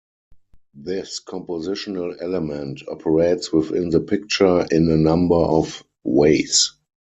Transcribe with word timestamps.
This 0.73 1.21
compositional 1.23 2.19
element 2.23 2.81
operates 2.87 3.53
within 3.53 3.91
the 3.91 3.99
picture 3.99 4.65
in 4.71 4.89
a 4.89 4.97
number 4.97 5.35
of 5.35 5.83
ways. 6.03 6.71